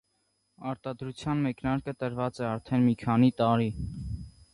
[0.69, 3.69] Արտադրության մեկնարկը տրված է արդեն մի քանի տարի։